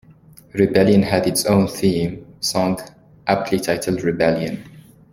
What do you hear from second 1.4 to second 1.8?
own